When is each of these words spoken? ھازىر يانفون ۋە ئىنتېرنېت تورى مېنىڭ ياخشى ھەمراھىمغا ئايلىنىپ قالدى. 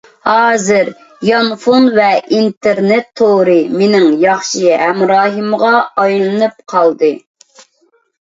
ھازىر 0.27 0.87
يانفون 1.25 1.83
ۋە 1.97 2.05
ئىنتېرنېت 2.37 3.05
تورى 3.21 3.57
مېنىڭ 3.81 4.07
ياخشى 4.23 4.71
ھەمراھىمغا 4.85 5.71
ئايلىنىپ 6.05 6.57
قالدى. 6.75 7.13